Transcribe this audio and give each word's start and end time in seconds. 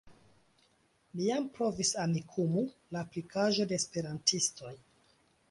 Mi 1.17 1.27
jam 1.27 1.45
provis 1.57 1.91
Amikumu, 2.05 2.65
la 2.97 3.05
aplikaĵo 3.09 3.69
de 3.75 3.79
Esperantistoj. 3.83 4.75